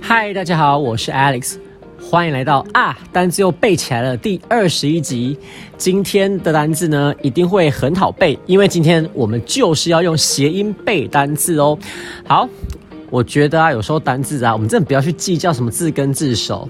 [0.00, 1.56] 嗨，大家好，我是 Alex，
[2.00, 5.38] 欢迎来到啊单字又背起来了第二十一集。
[5.76, 11.78] 今天的单字呢一定会很好背，因为今天我们就是要用谐音背单字哦。
[12.26, 12.48] 好，
[13.10, 16.68] 我觉得啊有时候单字啊，我们真的不要去计较什么字根字首，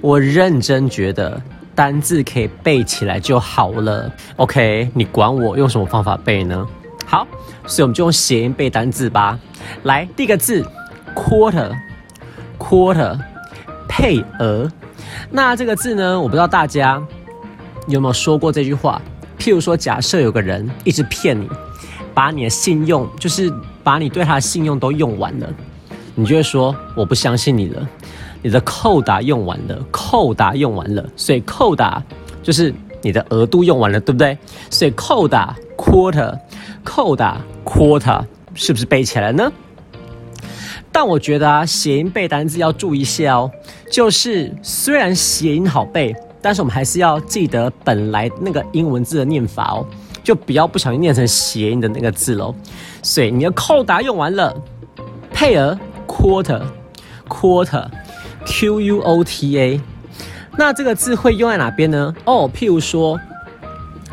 [0.00, 1.40] 我认真觉得
[1.74, 4.10] 单字可以背起来就好了。
[4.36, 6.66] OK，你管我用什么方法背呢？
[7.06, 7.26] 好，
[7.66, 9.38] 所以我们就用谐音背单字吧。
[9.82, 10.64] 来，第一个字
[11.14, 11.70] quarter。
[12.56, 13.18] quarter
[13.86, 14.70] 配额，
[15.30, 16.18] 那这个字呢？
[16.18, 17.02] 我不知道大家
[17.88, 19.02] 有没有说过这句话。
[19.38, 21.46] 譬如说，假设有个人一直骗你，
[22.14, 23.52] 把你的信用，就是
[23.82, 25.48] 把你对他的信用都用完了，
[26.14, 27.86] 你就会说我不相信你了。
[28.44, 32.02] 你的扣打用完了，扣打用完了，所以扣打
[32.42, 34.36] 就是你的额度用完了，对不对？
[34.68, 36.38] 所以扣打 quarter，
[36.84, 39.50] 扣打 quarter 是不是背起来呢？
[40.92, 43.50] 但我觉得啊，谐音背单词要注意一下哦。
[43.90, 49.86] 就是虽然谐音好背，但是我们还是要记得本来那个英文字的念法哦，
[50.22, 52.54] 就不要不小心念成谐音的那个字喽。
[53.02, 54.54] 所以你的扣打用完了，
[55.32, 56.60] 配额 quarter
[57.26, 57.86] quarter
[58.44, 59.80] q u o t a，
[60.56, 62.14] 那这个字会用在哪边呢？
[62.24, 63.18] 哦，譬如说，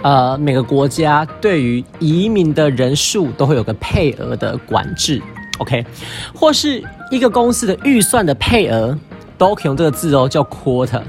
[0.01, 5.21] 呃，每个国家对于移民的人数都会有个配额的管制。
[5.59, 5.85] OK，
[6.33, 8.97] 或是一个公司的预算的配额，
[9.37, 11.03] 都可以用这个字哦，叫 quarter。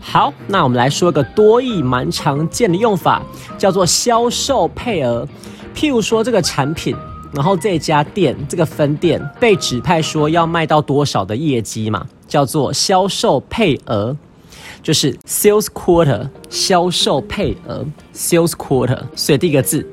[0.00, 3.22] 好，那我们来说一个多义蛮常见的用法，
[3.56, 5.28] 叫做销售配额。
[5.72, 6.96] 譬如说这个产品，
[7.32, 14.16] 然后这家店这个分店被指派说要卖到多少的业绩嘛，叫做销售配额，
[14.82, 19.00] 就是 sales quarter，销售配额 sales quarter。
[19.14, 19.86] 所以第一个字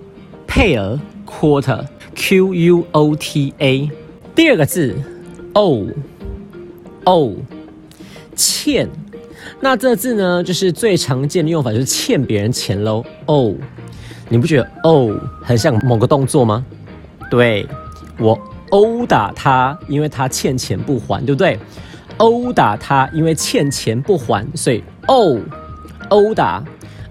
[0.47, 1.83] 配额 quarter。
[2.19, 3.91] Q U O T A，
[4.33, 4.95] 第二个字
[5.53, 7.35] ，O，O，
[8.35, 8.89] 欠，
[9.59, 13.05] 那这字呢，就是最常见的用法，就是欠别人钱喽。
[13.27, 13.53] O，
[14.29, 16.65] 你不觉得 O 很像某个动作吗？
[17.29, 17.67] 对，
[18.17, 18.35] 我
[18.71, 21.59] 殴打他，因为他欠钱不还，对不对？
[22.17, 25.39] 殴打他，因为欠钱不还，所以 O，
[26.09, 26.63] 殴打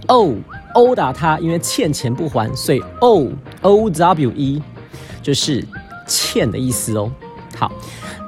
[0.07, 0.35] ，O，
[0.75, 3.29] 殴打他，因为欠钱不还，所以 O
[3.63, 4.63] O W E。
[5.23, 5.65] 就是
[6.07, 7.11] 欠的意思哦。
[7.57, 7.73] 好，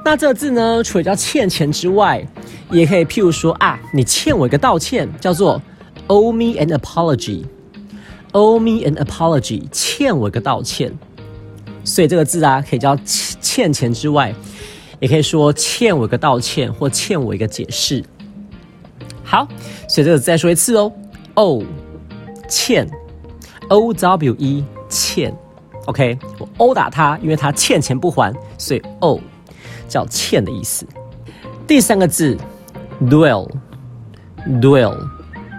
[0.03, 2.21] 那这个字呢，除了叫欠钱之外，
[2.71, 5.61] 也可以譬如说啊，你欠我一个道歉，叫做
[6.09, 7.45] owe me an apology。
[8.33, 10.91] owe me an apology，欠我一个道歉。
[11.85, 14.35] 所以这个字啊，可以叫欠钱之外，
[14.99, 18.03] 也可以说欠我一个道歉，或欠我一个解释。
[19.23, 19.47] 好，
[19.87, 20.91] 所以这个再说一次哦。
[21.35, 21.63] ，O，
[22.47, 22.89] 欠
[23.69, 25.33] ，o w e 欠。
[25.85, 29.19] OK，我殴打他，因为他欠钱不还，所以 O
[29.87, 30.85] 叫欠的意思。
[31.65, 32.37] 第三个字
[33.01, 34.97] ，dwell，dwell，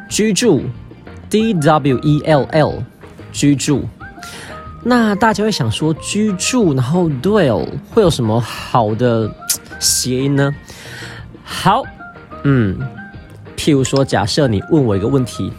[0.08, 0.62] 居住
[1.28, 2.82] ，D W E L L，
[3.32, 3.84] 居住。
[4.82, 9.30] 那大家会想说，居住然后 dwell 会有什么好的
[9.78, 10.54] 谐音呢？
[11.44, 11.82] 好，
[12.44, 12.78] 嗯，
[13.56, 15.52] 譬如说，假设你问我一个问题，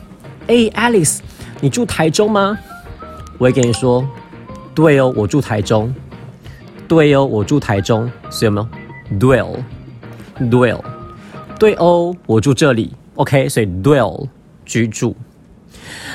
[0.47, 1.19] 哎，Alice，
[1.59, 2.57] 你住台中吗？
[3.37, 4.07] 我会跟你说。
[4.73, 5.93] 对哦，我住台中。
[6.87, 10.79] 对哦，我住台中，所以有没有？dwell，dwell。
[11.59, 12.93] 对哦，我住这里。
[13.15, 14.27] OK，所以 dwell
[14.65, 15.15] 居住。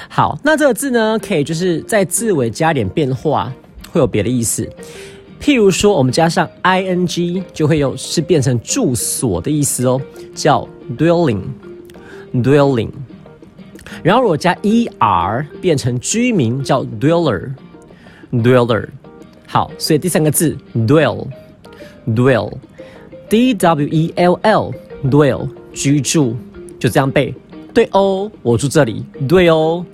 [0.08, 3.52] 好，那这个字呢，可以就是在字尾加点变化，
[3.90, 4.68] 会有别的意思。
[5.40, 10.00] 譬如说，我们加上 ing，就会有是变成住所的意思哦，
[10.34, 12.90] 叫 dwelling，dwelling。
[14.02, 17.50] 然后如果加 er，变成居民，叫 dweller。
[18.32, 18.88] Dweller，
[19.46, 26.34] 好，所以第三个字 dwell，dwell，D W E L L，dwell，居住，
[26.78, 27.32] 就这样背。
[27.76, 29.04] 对哦，我住这里。
[29.28, 29.84] 对哦，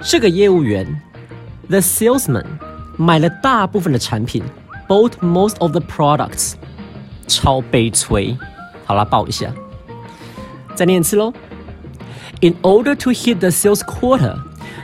[0.00, 1.00] 这个业务员，
[1.68, 2.44] the salesman
[2.96, 4.42] 买了大部分的产品，
[4.88, 6.54] bought most of the products，
[7.28, 8.36] 超悲催。
[8.84, 9.52] 好了，抱一下，
[10.76, 11.32] 再念一次喽。
[12.40, 14.38] In order to hit the sales quota,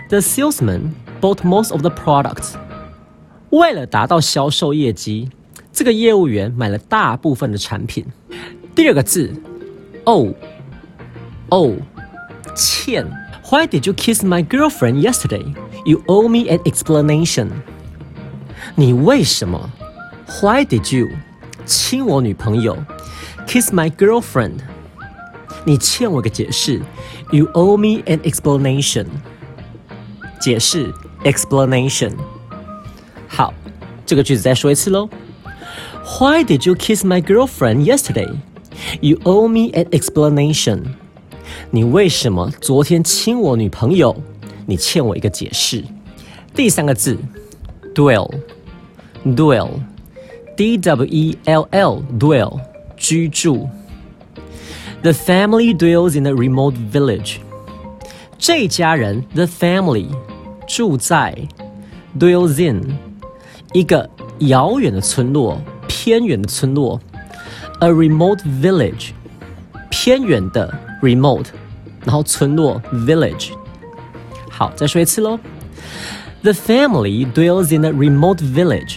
[0.09, 2.55] the salesman bought most of the products.
[3.51, 5.29] 为了达到销售业绩，
[5.73, 8.05] 这个业务员买了大部分的产品。
[8.75, 9.33] 第二个字，
[10.05, 10.33] o
[11.49, 11.75] o
[12.55, 13.07] 欠。
[13.51, 15.55] Why did you kiss my girlfriend yesterday?
[15.85, 17.49] You owe me an explanation.
[18.75, 19.71] 你为什么？
[20.43, 21.09] Why did you
[21.65, 22.77] 亲我女朋友？
[23.47, 24.61] Kiss my girlfriend.
[25.65, 26.81] 你欠我个解释。
[27.31, 29.07] You owe me an explanation.
[30.41, 30.93] 解释
[31.25, 32.13] explanation。
[33.27, 33.53] 好，
[34.07, 35.09] 这个句子再说一次喽。
[36.21, 38.35] Why did you kiss my girlfriend yesterday?
[39.01, 40.95] You owe me an explanation.
[41.71, 44.17] 你为什么昨天亲我女朋友？
[44.67, 45.85] 你欠我一个解释。
[46.55, 47.19] 第三个字，
[47.95, 52.59] dwell，dwell，d w e l l，dwell，
[52.97, 53.69] 居住。
[55.03, 57.39] The family dwells in a remote village.
[58.39, 60.09] 这家人，the family，
[60.67, 61.37] 住在
[62.19, 62.99] dwells in。
[63.73, 64.09] 一个
[64.39, 67.01] 遥远的村落，偏远的村落，
[67.81, 69.11] a remote village，
[69.91, 70.73] 偏远的
[71.03, 71.47] remote，
[72.05, 73.51] 然后村落 village。
[74.51, 75.39] 好，再说一次喽。
[76.43, 78.97] The family dwells in a remote village。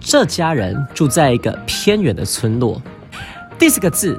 [0.00, 2.80] 这家人住在一个偏远的村落。
[3.58, 4.18] 第四个字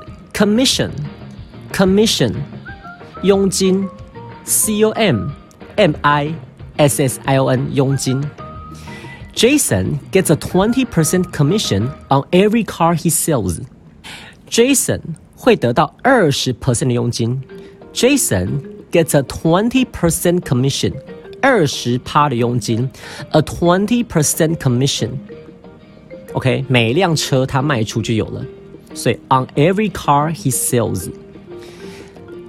[1.73, 2.33] ，commission，commission，
[3.23, 3.87] 佣金，
[4.43, 5.29] c o m
[5.75, 6.33] m i
[6.77, 8.21] s s i o n，佣金。
[9.33, 13.61] Jason gets a 20% commission on every car he sells.
[14.49, 14.99] Jason
[15.35, 17.41] 会得到二十 percent 的佣金。
[17.93, 18.61] Jason
[18.91, 20.93] gets a 20% commission，
[21.41, 22.89] 二十趴的佣金，
[23.31, 28.45] a 20% commission。OK，每辆车他卖出就有了，
[28.93, 31.09] 所以 on every car he sells。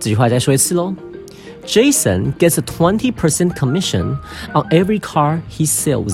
[0.06, 0.94] 这句话再说一次喽。
[1.66, 4.16] Jason gets a 20% commission
[4.54, 6.14] on every car he sells.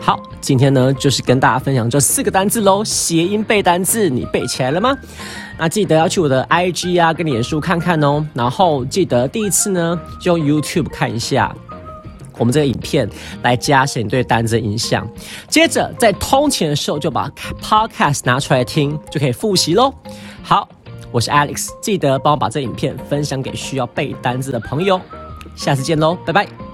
[0.00, 2.84] 好，今天呢就是跟大家分享这四个单字喽。
[2.84, 4.96] 谐音背单字，你背起来了吗？
[5.58, 8.24] 那记得要去我的 IG 啊，跟脸书看看哦。
[8.32, 11.52] 然后记得第一次呢，就用 YouTube 看一下
[12.38, 13.10] 我们这个影片，
[13.42, 15.04] 来加深你对单字的印象。
[15.48, 17.28] 接着在通勤的时候，就把
[17.60, 19.92] Podcast 拿出来听，就可以复习喽。
[20.44, 20.68] 好，
[21.14, 25.00] 我是 Alex，记得帮我把这影片分享给需要背单词的朋友。
[25.54, 26.73] 下次见喽，拜拜。